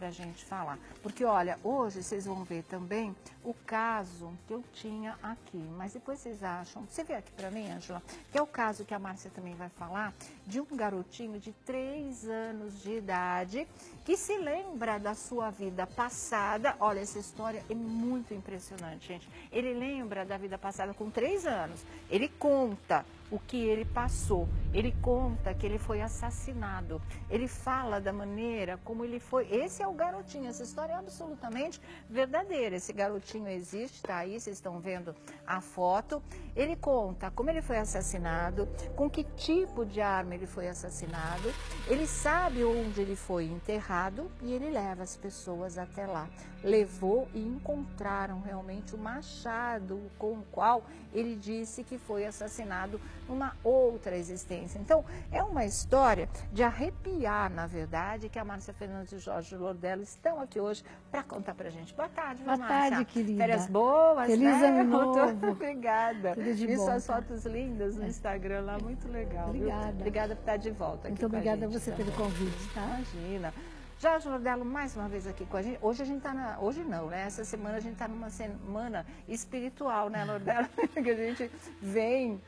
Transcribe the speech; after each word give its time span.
para 0.00 0.08
a 0.08 0.10
gente 0.10 0.42
falar. 0.46 0.78
Porque, 1.02 1.26
olha, 1.26 1.58
hoje 1.62 2.02
vocês 2.02 2.24
vão 2.24 2.42
ver 2.42 2.62
também 2.62 3.14
o 3.44 3.52
caso 3.52 4.32
que 4.46 4.54
eu 4.54 4.64
tinha 4.72 5.18
aqui. 5.22 5.62
Mas 5.76 5.92
depois 5.92 6.18
vocês 6.18 6.42
acham, 6.42 6.86
você 6.88 7.04
vê 7.04 7.14
aqui 7.14 7.30
para 7.32 7.50
mim, 7.50 7.70
Ângela, 7.70 8.02
que 8.32 8.38
é 8.38 8.40
o 8.40 8.46
caso 8.46 8.86
que 8.86 8.94
a 8.94 8.98
Márcia 8.98 9.30
também 9.34 9.54
vai 9.54 9.68
falar, 9.68 10.14
de 10.46 10.58
um 10.58 10.64
garotinho 10.74 11.38
de 11.38 11.52
3 11.66 12.26
anos 12.28 12.82
de 12.82 12.96
idade 12.96 13.68
que 14.02 14.16
se 14.16 14.38
lembra 14.38 14.98
da 14.98 15.14
sua 15.14 15.50
vida 15.50 15.86
passada. 15.86 16.74
Olha, 16.80 17.00
essa 17.00 17.18
história 17.18 17.62
é 17.68 17.74
muito 17.74 18.32
impressionante, 18.32 19.06
gente. 19.06 19.28
Ele 19.52 19.74
lembra 19.74 20.24
da 20.24 20.38
vida 20.38 20.56
passada 20.56 20.94
com 20.94 21.10
3 21.10 21.46
anos. 21.46 21.84
Ele 22.08 22.28
conta 22.28 23.04
o 23.30 23.38
que 23.38 23.56
ele 23.56 23.84
passou. 23.84 24.48
Ele 24.72 24.94
conta 25.00 25.54
que 25.54 25.66
ele 25.66 25.78
foi 25.78 26.00
assassinado. 26.00 27.00
Ele 27.28 27.46
fala 27.46 28.00
da 28.00 28.12
maneira 28.12 28.78
como 28.84 29.04
ele 29.04 29.20
foi. 29.20 29.48
Esse 29.50 29.82
é 29.82 29.86
o 29.86 29.92
garotinho. 29.92 30.48
Essa 30.48 30.62
história 30.62 30.92
é 30.92 30.96
absolutamente 30.96 31.80
verdadeira. 32.08 32.76
Esse 32.76 32.92
garotinho 32.92 33.48
existe, 33.48 33.96
está 33.96 34.18
aí, 34.18 34.38
vocês 34.38 34.56
estão 34.56 34.80
vendo 34.80 35.14
a 35.46 35.60
foto. 35.60 36.22
Ele 36.54 36.76
conta 36.76 37.30
como 37.30 37.50
ele 37.50 37.62
foi 37.62 37.78
assassinado, 37.78 38.68
com 38.96 39.08
que 39.08 39.24
tipo 39.24 39.84
de 39.84 40.00
arma 40.00 40.34
ele 40.34 40.46
foi 40.46 40.68
assassinado. 40.68 41.52
Ele 41.86 42.06
sabe 42.06 42.64
onde 42.64 43.00
ele 43.00 43.16
foi 43.16 43.44
enterrado 43.44 44.30
e 44.42 44.52
ele 44.52 44.70
leva 44.70 45.02
as 45.02 45.16
pessoas 45.16 45.78
até 45.78 46.06
lá. 46.06 46.28
Levou 46.62 47.28
e 47.32 47.40
encontraram 47.40 48.40
realmente 48.40 48.94
o 48.94 48.98
machado 48.98 50.00
com 50.18 50.32
o 50.32 50.44
qual 50.50 50.84
ele 51.12 51.34
disse 51.36 51.82
que 51.82 51.98
foi 51.98 52.26
assassinado 52.26 53.00
numa 53.30 53.56
outra 53.64 54.16
existência. 54.16 54.78
Então, 54.78 55.04
é 55.30 55.42
uma 55.42 55.64
história 55.64 56.28
de 56.52 56.62
arrepiar, 56.62 57.50
na 57.50 57.66
verdade, 57.66 58.28
que 58.28 58.38
a 58.38 58.44
Márcia 58.44 58.74
Fernandes 58.74 59.12
e 59.12 59.16
o 59.16 59.18
Jorge 59.20 59.56
Lordello 59.56 60.02
estão 60.02 60.40
aqui 60.40 60.60
hoje 60.60 60.84
para 61.10 61.22
contar 61.22 61.54
para 61.54 61.68
a 61.68 61.70
gente. 61.70 61.94
Boa 61.94 62.08
tarde, 62.08 62.42
Boa 62.42 62.56
Márcia. 62.56 62.90
tarde, 62.90 63.04
querida. 63.06 63.38
Férias 63.38 63.66
boas, 63.66 64.26
Feliz 64.26 64.60
né? 64.60 64.68
ano 64.68 64.84
novo. 64.90 65.50
Obrigada. 65.52 66.34
Tudo 66.34 66.54
de 66.54 66.64
e 66.66 66.76
bom, 66.76 66.84
suas 66.84 67.06
tá? 67.06 67.14
fotos 67.16 67.44
lindas 67.46 67.96
no 67.96 68.06
Instagram 68.06 68.62
lá, 68.62 68.78
muito 68.78 69.08
legal. 69.08 69.52
viu? 69.52 69.62
Obrigada. 69.62 69.90
Obrigada 69.92 70.34
por 70.34 70.40
estar 70.42 70.56
de 70.56 70.70
volta 70.70 71.08
aqui 71.08 71.10
Muito 71.10 71.26
obrigada 71.26 71.66
a 71.66 71.68
gente 71.68 71.80
você 71.80 71.90
também. 71.92 72.06
pelo 72.06 72.16
convite, 72.16 72.68
tá? 72.74 72.84
Imagina. 72.84 73.54
Jorge 73.98 74.28
Lordello, 74.30 74.64
mais 74.64 74.96
uma 74.96 75.08
vez 75.08 75.26
aqui 75.26 75.44
com 75.44 75.58
a 75.58 75.62
gente. 75.62 75.78
Hoje 75.82 76.02
a 76.02 76.06
gente 76.06 76.18
está 76.18 76.32
na. 76.32 76.58
Hoje 76.58 76.82
não, 76.82 77.08
né? 77.08 77.26
Essa 77.26 77.44
semana 77.44 77.76
a 77.76 77.80
gente 77.80 77.92
está 77.92 78.08
numa 78.08 78.30
semana 78.30 79.04
espiritual, 79.28 80.08
né, 80.08 80.24
Lordello? 80.24 80.66
que 80.94 81.10
a 81.10 81.14
gente 81.14 81.50
vem 81.82 82.40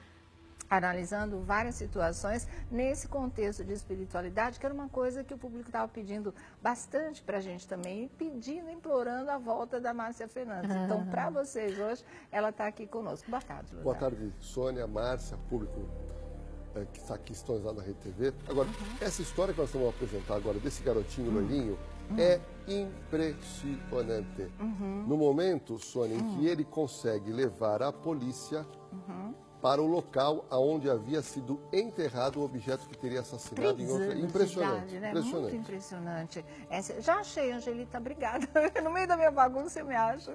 analisando 0.77 1.43
várias 1.43 1.75
situações 1.75 2.49
nesse 2.71 3.07
contexto 3.07 3.63
de 3.63 3.75
espiritualidade, 3.75 4.59
que 4.59 4.65
era 4.65 4.75
uma 4.75 4.89
coisa 4.89 5.23
que 5.23 5.35
o 5.35 5.39
público 5.39 5.69
estava 5.69 5.87
pedindo 5.87 6.35
bastante 6.63 7.23
para 7.23 7.37
a 7.37 7.41
gente 7.41 7.69
também, 7.69 8.05
e 8.05 8.09
pedindo, 8.09 8.71
implorando 8.71 9.31
a 9.31 9.37
volta 9.37 9.79
da 9.79 9.93
Márcia 9.93 10.27
Fernandes. 10.27 10.75
Então, 10.75 11.07
para 11.07 11.29
vocês 11.29 11.79
hoje, 11.79 12.03
ela 12.31 12.49
está 12.49 12.67
aqui 12.67 12.87
conosco. 12.87 13.31
Boa 13.31 13.43
tarde, 13.43 13.75
Lordello. 13.75 13.85
Boa 13.85 13.97
tarde, 13.97 14.33
Sônia, 14.41 14.87
Márcia, 14.87 15.37
público 15.51 15.87
eh, 16.75 16.87
que 16.91 17.01
está 17.01 17.17
aqui 17.17 17.35
sintonizado 17.35 17.75
na 17.77 17.83
Rede 17.83 17.99
TV. 17.99 18.33
Agora, 18.49 18.69
essa 18.99 19.21
história 19.21 19.53
que 19.53 19.61
nós 19.61 19.71
vamos 19.71 19.91
apresentar 19.91 20.37
agora 20.37 20.59
desse 20.59 20.83
garotinho 20.83 21.31
loirinho 21.31 21.79
é 22.19 22.41
impressionante. 22.67 24.51
No 25.07 25.17
momento, 25.19 25.79
Sônia, 25.79 26.17
em 26.17 26.37
que 26.37 26.47
ele 26.47 26.65
consegue 26.65 27.31
levar 27.31 27.83
a 27.83 27.93
polícia 27.93 28.67
para 29.63 29.81
o 29.81 29.87
local 29.87 30.45
onde 30.51 30.91
havia 30.91 31.23
sido 31.23 31.61
enterrado 31.73 32.41
o 32.41 32.45
objeto 32.45 32.87
que 32.89 32.99
teria 32.99 33.21
assassinado 33.21 33.75
Três 33.75 33.89
em 33.89 33.93
outra. 33.93 34.19
Impressionante, 34.19 34.77
idade, 34.97 34.99
né? 34.99 35.09
impressionante. 35.11 35.41
Muito 35.53 35.57
impressionante. 35.57 36.45
Essa- 36.69 37.01
já 37.01 37.15
achei, 37.17 37.53
Angelita, 37.53 37.97
obrigada. 37.99 38.47
No 38.83 38.91
meio 38.91 39.07
da 39.07 39.17
minha 39.17 39.31
bagunça 39.31 39.79
eu 39.79 39.87
me 39.87 39.95
acho. 39.95 40.31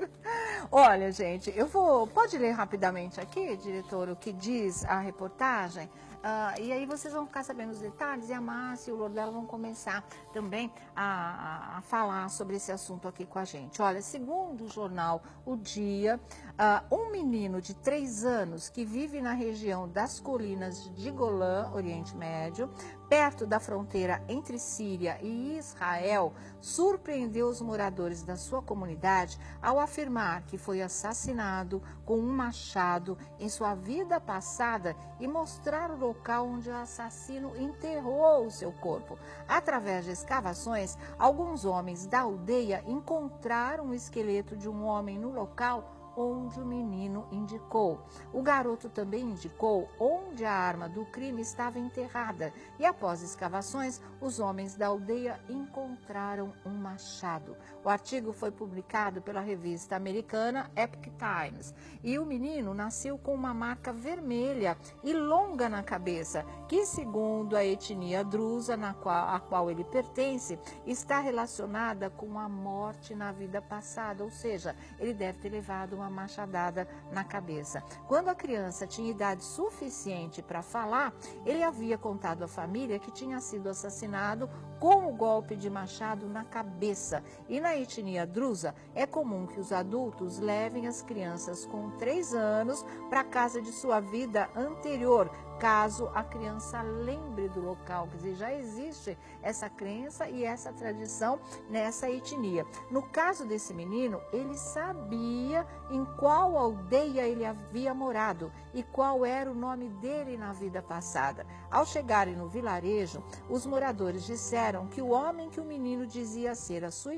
Olha, 0.72 1.12
gente, 1.12 1.52
eu 1.56 1.68
vou. 1.68 2.08
Pode 2.08 2.38
ler 2.38 2.52
rapidamente 2.52 3.20
aqui, 3.20 3.58
diretor, 3.58 4.08
o 4.10 4.16
que 4.16 4.32
diz 4.32 4.86
a 4.86 5.00
reportagem? 5.00 5.90
Ah, 6.24 6.56
e 6.60 6.72
aí 6.74 6.86
vocês 6.86 7.14
vão 7.14 7.26
ficar 7.28 7.44
sabendo 7.44 7.72
os 7.72 7.80
detalhes 7.80 8.28
e 8.30 8.34
a 8.34 8.42
Márcia 8.42 8.90
e 8.90 8.94
o 8.94 8.98
Lordelo 8.98 9.32
vão 9.32 9.46
começar 9.46 10.04
também 10.34 10.72
a, 10.96 11.04
a- 11.04 11.78
a 11.78 11.82
falar 11.82 12.28
sobre 12.30 12.56
esse 12.56 12.72
assunto 12.72 13.08
aqui 13.08 13.24
com 13.26 13.38
a 13.38 13.46
gente. 13.46 13.82
Olha, 13.82 14.02
segundo 14.02 14.64
o 14.66 14.68
jornal 14.68 15.22
O 15.46 15.56
Dia, 15.56 16.20
ah, 16.58 16.84
um 16.92 17.12
menino 17.12 17.62
de 17.62 17.74
três 17.76 18.26
anos 18.26 18.68
que 18.68 18.84
vive 18.84 19.17
na 19.22 19.34
região 19.34 19.88
das 19.88 20.20
colinas 20.20 20.92
de 20.96 21.12
Golã, 21.12 21.72
Oriente 21.74 22.16
Médio, 22.16 22.70
perto 23.10 23.46
da 23.46 23.60
fronteira 23.60 24.22
entre 24.28 24.60
Síria 24.60 25.18
e 25.22 25.58
Israel, 25.58 26.34
surpreendeu 26.60 27.48
os 27.48 27.62
moradores 27.62 28.24
da 28.24 28.36
sua 28.36 28.62
comunidade 28.62 29.40
ao 29.62 29.80
afirmar 29.80 30.44
que 30.44 30.58
foi 30.58 30.82
assassinado 30.82 31.82
com 32.06 32.18
um 32.18 32.32
machado 32.32 33.18
em 33.40 33.50
sua 33.50 33.76
vida 33.76 34.20
passada 34.20 34.96
e 35.20 35.28
mostrar 35.28 35.92
o 35.92 35.98
local 35.98 36.48
onde 36.48 36.70
o 36.70 36.76
assassino 36.76 37.56
enterrou 37.58 38.46
o 38.46 38.52
seu 38.52 38.72
corpo. 38.72 39.18
Através 39.48 40.06
de 40.06 40.12
escavações, 40.12 40.98
alguns 41.18 41.66
homens 41.66 42.06
da 42.06 42.22
aldeia 42.22 42.84
encontraram 42.88 43.88
o 43.88 43.94
esqueleto 43.94 44.56
de 44.56 44.70
um 44.70 44.86
homem 44.86 45.18
no 45.18 45.32
local 45.32 45.97
onde 46.18 46.60
o 46.60 46.66
menino 46.66 47.28
indicou. 47.32 48.02
O 48.34 48.42
garoto 48.42 48.90
também 48.90 49.22
indicou 49.22 49.88
onde 50.00 50.44
a 50.44 50.52
arma 50.52 50.90
do 50.90 51.06
crime 51.06 51.42
estava 51.42 51.78
enterrada 51.78 52.52
e, 52.80 52.86
após 52.86 53.22
escavações, 53.22 54.02
os 54.20 54.40
homens 54.40 54.76
da 54.76 54.88
aldeia 54.88 55.40
encontraram 55.48 56.52
um 56.66 56.72
machado. 56.72 57.56
O 57.84 57.90
artigo 57.90 58.34
foi 58.34 58.52
publicado 58.52 59.22
pela 59.22 59.40
revista 59.40 59.96
americana 59.96 60.72
Epic 60.76 61.14
Times 61.18 61.74
e 62.04 62.18
o 62.18 62.26
menino 62.26 62.74
nasceu 62.74 63.18
com 63.18 63.34
uma 63.34 63.54
marca 63.54 63.94
vermelha 63.94 64.76
e 65.04 65.14
longa 65.14 65.70
na 65.70 65.84
cabeça, 65.84 66.44
que, 66.68 66.86
segundo 66.86 67.56
a 67.56 67.64
etnia 67.64 68.24
drusa 68.24 68.76
na 68.76 68.94
qual, 68.94 69.30
a 69.30 69.40
qual 69.40 69.70
ele 69.70 69.84
pertence, 69.84 70.58
está 70.86 71.20
relacionada 71.20 72.10
com 72.10 72.40
a 72.40 72.50
morte 72.50 73.14
na 73.14 73.32
vida 73.32 73.62
passada, 73.62 74.24
ou 74.24 74.32
seja, 74.32 74.76
ele 75.00 75.14
deve 75.14 75.40
ter 75.40 75.50
levado 75.50 75.94
uma 75.94 76.07
machadada 76.10 76.88
na 77.12 77.24
cabeça. 77.24 77.84
Quando 78.08 78.30
a 78.30 78.36
criança 78.36 78.88
tinha 78.88 79.12
idade 79.12 79.44
suficiente 79.44 80.42
para 80.42 80.62
falar, 80.62 81.14
ele 81.46 81.64
havia 81.64 81.98
contado 81.98 82.44
à 82.44 82.48
família 82.48 83.00
que 83.00 83.12
tinha 83.12 83.40
sido 83.40 83.70
assassinado 83.70 84.50
com 84.80 85.08
o 85.08 85.14
golpe 85.14 85.56
de 85.56 85.70
machado 85.70 86.28
na 86.28 86.44
cabeça. 86.44 87.24
E 87.48 87.60
na 87.60 87.76
etnia 87.76 88.26
drusa, 88.26 88.76
é 88.94 89.06
comum 89.06 89.46
que 89.48 89.60
os 89.60 89.72
adultos 89.72 90.40
levem 90.40 90.88
as 90.88 91.02
crianças 91.02 91.66
com 91.66 91.92
três 91.92 92.34
anos 92.34 92.86
para 93.10 93.22
a 93.22 93.26
casa 93.26 93.62
de 93.62 93.72
sua 93.72 94.00
vida 94.00 94.50
anterior, 94.56 95.30
caso 95.60 96.10
a 96.14 96.24
criança 96.24 96.82
lembre 96.82 97.50
do 97.50 97.62
local. 97.62 98.08
Quer 98.08 98.18
dizer, 98.18 98.36
já 98.36 98.54
existe 98.54 99.18
essa 99.42 99.70
crença 99.70 100.30
e 100.30 100.44
essa 100.44 100.72
tradição 100.72 101.40
nessa 101.70 102.10
etnia. 102.10 102.66
No 102.92 103.02
caso 103.02 103.46
desse 103.46 103.74
menino, 103.74 104.22
ele 104.32 104.56
sabia 104.56 105.66
em 105.90 106.06
qual 106.18 106.58
aldeia 106.58 107.28
ele 107.28 107.46
havia 107.46 107.94
morado 107.94 108.52
e 108.74 108.84
qual 108.84 109.26
era 109.26 109.50
o 109.50 109.56
nome 109.56 109.90
dele 109.90 110.38
na 110.38 110.54
vida 110.54 110.82
passada. 110.82 111.46
Ao 111.72 111.86
chegarem 111.86 112.36
no 112.36 112.48
vilarejo, 112.48 113.24
os 113.50 113.66
moradores 113.66 114.26
disseram 114.26 114.67
que 114.90 115.02
o 115.02 115.10
homem 115.10 115.50
que 115.50 115.62
o 115.62 115.66
menino 115.66 116.06
dizia 116.06 116.54
ser 116.54 116.84
a 116.84 116.92
sua, 116.92 117.14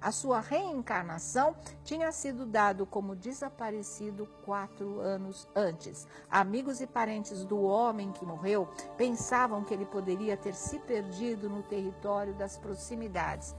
a 0.00 0.12
sua 0.12 0.40
reencarnação 0.40 1.56
tinha 1.82 2.12
sido 2.12 2.44
dado 2.44 2.84
como 2.84 3.16
desaparecido 3.16 4.28
quatro 4.44 5.00
anos 5.00 5.48
antes. 5.54 6.06
Amigos 6.30 6.82
e 6.82 6.86
parentes 6.86 7.44
do 7.46 7.62
homem 7.62 8.12
que 8.12 8.26
morreu 8.26 8.68
pensavam 8.98 9.64
que 9.64 9.72
ele 9.72 9.86
poderia 9.86 10.36
ter 10.36 10.54
se 10.54 10.78
perdido 10.80 11.48
no 11.48 11.62
território 11.62 12.34
das 12.34 12.58
proximidades. 12.58 13.56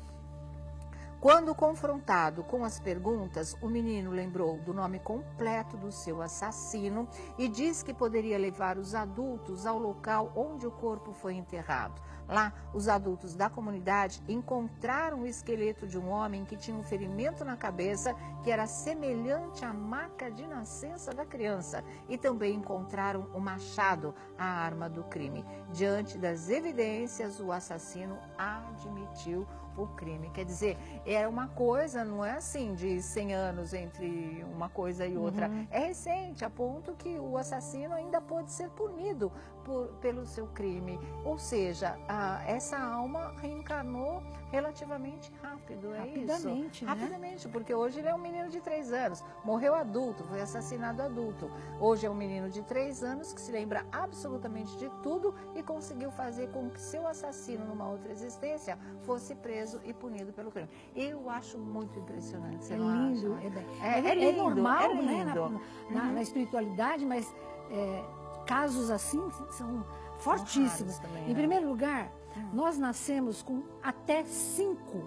Quando 1.24 1.56
confrontado 1.56 2.44
com 2.44 2.66
as 2.66 2.82
perguntas, 2.82 3.56
o 3.62 3.70
menino 3.70 4.12
lembrou 4.12 4.58
do 4.58 4.74
nome 4.74 5.00
completo 5.00 5.78
do 5.78 5.90
seu 5.90 6.22
assassino 6.22 7.08
e 7.38 7.48
diz 7.48 7.82
que 7.82 7.94
poderia 7.94 8.38
levar 8.38 8.78
os 8.78 8.94
adultos 8.94 9.66
ao 9.66 9.80
local 9.80 10.34
onde 10.36 10.68
o 10.68 10.72
corpo 10.72 11.14
foi 11.14 11.36
enterrado. 11.36 12.02
Lá, 12.28 12.54
os 12.74 12.88
adultos 12.88 13.36
da 13.36 13.50
comunidade 13.50 14.22
encontraram 14.28 15.22
o 15.22 15.28
esqueleto 15.28 15.86
de 15.88 15.98
um 15.98 16.10
homem 16.10 16.46
que 16.46 16.56
tinha 16.56 16.76
um 16.78 16.84
ferimento 16.84 17.44
na 17.44 17.58
cabeça 17.58 18.16
que 18.44 18.50
era 18.52 18.66
semelhante 18.66 19.64
à 19.66 19.74
marca 19.74 20.32
de 20.32 20.46
nascença 20.48 21.12
da 21.14 21.26
criança 21.26 21.84
e 22.10 22.18
também 22.18 22.56
encontraram 22.56 23.28
o 23.34 23.40
machado, 23.40 24.14
a 24.38 24.46
arma 24.46 24.90
do 24.90 25.04
crime. 25.04 25.46
Diante 25.72 26.18
das 26.18 26.50
evidências, 26.50 27.40
o 27.40 27.52
assassino 27.52 28.18
admitiu 28.38 29.46
o 29.76 29.88
crime. 29.88 30.30
Quer 30.30 30.46
dizer, 30.46 30.78
é 31.04 31.28
uma 31.28 31.48
coisa, 31.48 32.06
não 32.06 32.24
é 32.24 32.34
assim 32.34 32.76
de 32.76 33.02
100 33.02 33.34
anos 33.34 33.74
entre 33.74 34.46
uma 34.54 34.70
coisa 34.70 35.06
e 35.08 35.18
outra. 35.18 35.50
É 35.72 35.80
recente, 35.88 36.46
a 36.46 36.50
ponto 36.50 36.94
que 36.94 37.18
o 37.18 37.38
assassino 37.38 37.96
ainda 37.96 38.22
pode 38.22 38.52
ser 38.52 38.70
punido 38.70 39.32
por- 39.64 39.88
pelo 40.00 40.28
seu 40.28 40.46
crime. 40.48 41.00
Ou 41.26 41.40
seja, 41.40 41.98
ah, 42.16 42.42
essa 42.46 42.78
alma 42.78 43.34
reencarnou 43.42 44.22
relativamente 44.52 45.32
rápido, 45.42 45.92
é 45.96 45.98
Rapidamente, 45.98 46.76
isso? 46.76 46.86
né? 46.86 46.92
Rapidamente, 46.92 47.50
porque 47.50 47.74
hoje 47.74 47.98
ele 48.00 48.08
é 48.08 48.14
um 48.14 48.20
menino 48.20 48.50
de 48.50 48.62
três 48.62 48.94
anos, 48.94 49.24
morreu 49.44 49.74
adulto, 49.74 50.24
foi 50.26 50.40
assassinado 50.42 51.02
adulto. 51.02 51.50
Hoje 51.80 52.06
é 52.06 52.10
um 52.10 52.14
menino 52.14 52.52
de 52.52 52.62
três 52.62 53.02
anos 53.04 53.34
que 53.34 53.42
se 53.42 53.52
lembra 53.52 53.84
absolutamente 53.92 54.78
de 54.78 54.88
tudo 55.02 55.34
e 55.56 55.64
conseguiu 55.64 56.12
fazer 56.12 56.52
com 56.52 56.70
que 56.70 56.80
seu 56.80 57.08
assassino 57.08 57.66
numa 57.66 57.90
outra 57.90 58.12
existência 58.12 58.78
fosse 59.02 59.34
preso 59.34 59.82
e 59.84 59.92
punido 59.92 60.32
pelo 60.32 60.52
crime. 60.52 60.70
Eu 60.96 61.28
acho 61.32 61.58
muito 61.58 61.98
impressionante, 61.98 62.64
você 62.64 62.76
É 62.76 62.78
não 62.78 63.10
lindo, 63.10 63.34
acha? 63.34 63.48
é, 63.48 63.50
bem- 63.50 63.66
É- 63.82 63.88
é- 63.88 64.06
é 64.06 64.10
é 64.12 64.14
lindo, 64.32 64.44
normal, 64.44 64.92
é 64.92 65.02
né, 65.02 65.24
na, 65.24 65.50
na- 65.90 66.12
na 66.12 66.22
espiritualidade, 66.22 67.04
mas 67.08 67.26
é, 67.72 68.04
casos 68.46 68.92
assim 68.92 69.20
são 69.50 69.84
fortíssimos. 70.24 71.00
também, 71.00 71.24
em 71.26 71.28
né? 71.30 71.34
primeiro 71.36 71.68
lugar, 71.68 72.12
nós 72.54 72.78
nascemos 72.78 73.42
com 73.42 73.64
até 73.82 74.24
cinco 74.26 75.04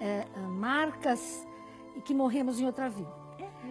é, 0.00 0.26
marcas 0.48 1.46
que 2.04 2.14
morremos 2.14 2.60
em 2.60 2.66
outra 2.66 2.88
vida. 2.88 3.18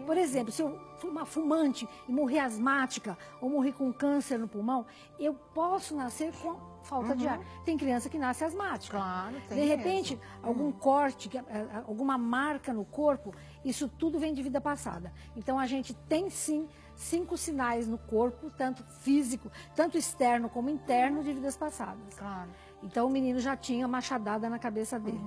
Por 0.05 0.17
exemplo, 0.17 0.51
se 0.51 0.61
eu 0.61 0.79
fui 0.99 1.09
uma 1.09 1.25
fumante 1.25 1.87
e 2.07 2.11
morrer 2.11 2.39
asmática 2.39 3.17
ou 3.41 3.49
morrer 3.49 3.73
com 3.73 3.91
câncer 3.91 4.37
no 4.37 4.47
pulmão, 4.47 4.85
eu 5.19 5.33
posso 5.33 5.95
nascer 5.95 6.31
com 6.41 6.55
falta 6.83 7.15
de 7.15 7.27
ar. 7.27 7.39
Tem 7.65 7.77
criança 7.77 8.09
que 8.09 8.17
nasce 8.17 8.43
asmática. 8.45 8.97
Claro, 8.97 9.35
tem 9.49 9.57
De 9.59 9.65
repente, 9.65 10.15
mesmo. 10.15 10.31
algum 10.43 10.71
corte, 10.71 11.27
que- 11.27 11.37
eh, 11.37 11.83
alguma 11.87 12.17
marca 12.17 12.73
no 12.73 12.85
corpo, 12.85 13.33
isso 13.65 13.89
tudo 13.89 14.17
vem 14.19 14.33
de 14.33 14.41
vida 14.41 14.61
passada. 14.61 15.11
Então 15.35 15.59
a 15.59 15.65
gente 15.65 15.93
tem 15.93 16.29
sim 16.29 16.67
cinco 16.97 17.37
sinais 17.37 17.87
no 17.87 17.97
corpo, 17.97 18.49
tanto 18.49 18.83
físico, 18.83 19.49
tanto 19.75 19.97
externo 19.97 20.49
como 20.49 20.69
interno, 20.69 21.23
de 21.23 21.31
vidas 21.31 21.55
passadas. 21.55 22.15
Claro. 22.17 22.49
Então 22.83 23.07
o 23.07 23.09
menino 23.09 23.39
já 23.39 23.55
tinha 23.55 23.87
machadada 23.87 24.49
na 24.49 24.59
cabeça 24.59 24.99
dele. 24.99 25.21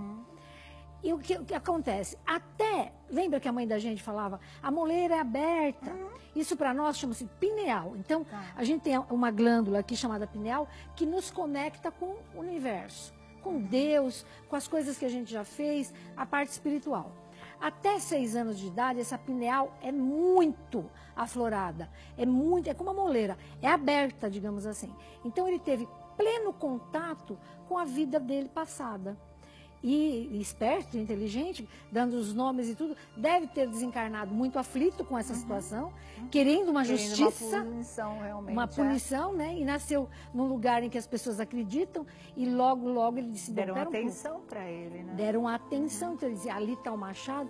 E 1.02 1.12
o 1.14 1.19
que, 1.19 1.34
o 1.34 1.44
que 1.44 1.55
acontece? 1.55 2.19
Até, 2.26 2.93
lembra 3.08 3.40
que 3.40 3.49
a 3.49 3.52
mãe 3.52 3.67
da 3.67 3.78
gente 3.78 4.02
falava, 4.02 4.38
a 4.62 4.70
moleira 4.70 5.17
é 5.17 5.20
aberta. 5.20 5.96
Isso 6.37 6.56
para 6.56 6.75
nós 6.75 6.99
chama-se 6.99 7.25
pineal. 7.40 7.96
Então, 7.96 8.26
a 8.55 8.62
gente 8.64 8.82
tem 8.82 8.99
uma 8.99 9.31
glândula 9.31 9.78
aqui 9.78 9.96
chamada 9.96 10.26
pineal 10.26 10.69
que 10.94 11.06
nos 11.06 11.31
conecta 11.31 11.90
com 11.90 12.16
o 12.34 12.40
universo, 12.40 13.14
com 13.43 13.58
Deus, 13.62 14.26
com 14.49 14.56
as 14.56 14.69
coisas 14.69 14.99
que 14.99 15.06
a 15.06 15.08
gente 15.08 15.32
já 15.32 15.43
fez, 15.43 15.93
a 16.14 16.26
parte 16.26 16.50
espiritual. 16.50 17.11
Até 17.60 17.98
seis 17.98 18.34
anos 18.34 18.58
de 18.58 18.68
idade, 18.68 19.00
essa 19.00 19.18
pineal 19.18 19.72
é 19.82 19.92
muito 19.92 20.90
aflorada, 21.14 21.90
é 22.16 22.24
muito, 22.24 22.70
é 22.70 22.74
como 22.74 22.90
uma 22.90 23.02
moleira, 23.02 23.36
é 23.60 23.68
aberta, 23.68 24.30
digamos 24.30 24.64
assim. 24.64 24.94
Então 25.24 25.46
ele 25.46 25.58
teve 25.58 25.86
pleno 26.16 26.52
contato 26.52 27.38
com 27.68 27.76
a 27.76 27.84
vida 27.84 28.18
dele 28.18 28.48
passada. 28.48 29.18
E, 29.82 30.38
esperto, 30.38 30.98
inteligente, 30.98 31.66
dando 31.90 32.14
os 32.14 32.34
nomes 32.34 32.68
e 32.68 32.74
tudo, 32.74 32.94
deve 33.16 33.46
ter 33.46 33.66
desencarnado 33.66 34.34
muito 34.34 34.58
aflito 34.58 35.04
com 35.04 35.16
essa 35.16 35.34
situação, 35.34 35.90
querendo 36.30 36.68
uma 36.68 36.82
Querendo 36.84 36.98
justiça 36.98 37.56
Uma 37.56 37.64
punição, 37.64 38.18
realmente. 38.20 38.52
uma 38.52 38.64
é. 38.64 38.66
punição, 38.66 39.32
né? 39.32 39.58
E 39.58 39.64
nasceu 39.64 40.06
num 40.34 40.46
lugar 40.46 40.82
em 40.82 40.90
que 40.90 40.98
as 40.98 41.06
pessoas 41.06 41.40
acreditam 41.40 42.06
e 42.36 42.44
logo, 42.44 42.88
logo 42.88 43.16
ele 43.18 43.30
disse, 43.30 43.50
Deram 43.52 43.74
"Bom, 43.74 43.78
pera 43.80 43.88
um 43.88 43.92
pouco." 43.92 44.06
atenção 44.06 44.40
para 44.42 44.70
ele, 44.70 45.02
né? 45.02 45.14
deram 45.14 45.48
atenção, 45.48 46.12
então 46.12 46.28
ele 46.28 46.36
dizia, 46.36 46.54
ali 46.54 46.74
está 46.74 46.92
o 46.92 46.98
machado. 46.98 47.48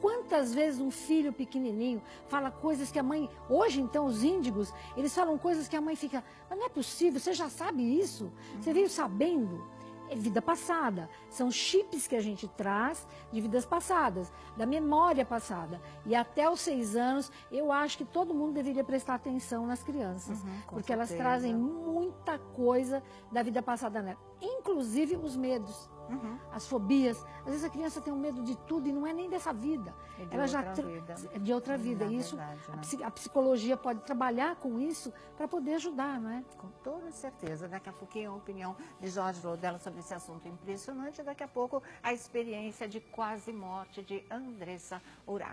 Quantas 0.00 0.52
vezes 0.52 0.80
um 0.80 0.90
filho 0.90 1.32
pequenininho 1.32 2.02
fala 2.26 2.50
coisas 2.50 2.90
que 2.90 2.98
a 2.98 3.02
mãe, 3.04 3.28
hoje 3.48 3.80
então 3.80 4.04
os 4.06 4.24
índigos, 4.24 4.72
eles 4.96 5.14
falam 5.14 5.38
coisas 5.38 5.68
que 5.68 5.76
a 5.76 5.80
mãe 5.80 5.94
fica, 5.94 6.24
mas 6.48 6.58
não 6.58 6.66
é 6.66 6.68
possível, 6.68 7.20
você 7.20 7.32
já 7.32 7.48
sabe 7.48 7.82
isso? 8.00 8.32
Você 8.60 8.72
veio 8.72 8.88
sabendo? 8.90 9.64
É 10.08 10.14
vida 10.14 10.42
passada. 10.42 11.08
São 11.30 11.50
chips 11.50 12.06
que 12.06 12.14
a 12.14 12.20
gente 12.20 12.46
traz 12.48 13.06
de 13.32 13.40
vidas 13.40 13.64
passadas, 13.64 14.30
da 14.56 14.66
memória 14.66 15.24
passada. 15.24 15.80
E 16.04 16.14
até 16.14 16.48
os 16.50 16.60
seis 16.60 16.94
anos, 16.96 17.32
eu 17.50 17.72
acho 17.72 17.96
que 17.98 18.04
todo 18.04 18.34
mundo 18.34 18.52
deveria 18.52 18.84
prestar 18.84 19.14
atenção 19.14 19.66
nas 19.66 19.82
crianças, 19.82 20.42
Uhum, 20.42 20.50
porque 20.68 20.92
elas 20.92 21.08
certeza. 21.08 21.28
trazem 21.28 21.54
muita 21.54 22.38
coisa 22.38 23.02
da 23.30 23.42
vida 23.42 23.62
passada 23.62 24.02
nela, 24.02 24.18
inclusive 24.40 25.16
os 25.16 25.36
medos 25.36 25.88
Uhum. 26.08 26.38
as 26.52 26.66
fobias. 26.66 27.24
Às 27.40 27.46
vezes 27.46 27.64
a 27.64 27.70
criança 27.70 28.00
tem 28.00 28.12
um 28.12 28.18
medo 28.18 28.42
de 28.42 28.54
tudo 28.66 28.88
e 28.88 28.92
não 28.92 29.06
é 29.06 29.12
nem 29.12 29.28
dessa 29.30 29.52
vida. 29.52 29.94
É 30.18 30.24
de 30.26 30.34
Ela 30.34 30.46
já 30.46 30.58
outra 30.58 30.74
tra- 30.74 30.86
vida. 30.86 31.14
é 31.34 31.38
de 31.38 31.52
outra 31.52 31.76
vida. 31.78 32.04
Na 32.04 32.10
E 32.12 32.16
isso 32.18 32.36
verdade, 32.36 32.60
a, 32.68 32.76
né? 32.76 33.04
a 33.06 33.10
psicologia 33.10 33.76
pode 33.76 34.00
trabalhar 34.00 34.56
com 34.56 34.78
isso 34.78 35.12
para 35.36 35.48
poder 35.48 35.74
ajudar, 35.74 36.20
não 36.20 36.30
é? 36.30 36.44
Com 36.58 36.68
toda 36.84 37.10
certeza. 37.10 37.66
Daqui 37.66 37.88
a 37.88 37.92
pouquinho 37.92 38.32
a 38.32 38.34
opinião 38.36 38.76
de 39.00 39.08
Jorge 39.08 39.44
Lodella 39.44 39.78
sobre 39.78 40.00
esse 40.00 40.12
assunto 40.14 40.46
impressionante. 40.46 41.22
Daqui 41.22 41.42
a 41.42 41.48
pouco 41.48 41.82
a 42.02 42.12
experiência 42.12 42.86
de 42.88 43.00
quase 43.00 43.52
morte 43.52 44.02
de 44.02 44.22
Andressa 44.30 45.00
Urach. 45.26 45.50